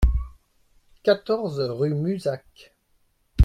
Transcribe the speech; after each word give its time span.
quatorze 1.03 1.61
rue 1.69 1.93
Muzac 1.93 2.73